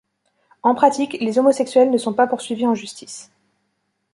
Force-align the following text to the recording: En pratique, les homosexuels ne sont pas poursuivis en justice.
En 0.63 0.73
pratique, 0.73 1.17
les 1.21 1.37
homosexuels 1.37 1.91
ne 1.91 1.97
sont 1.99 2.15
pas 2.15 2.25
poursuivis 2.25 2.65
en 2.65 2.73
justice. 2.73 3.31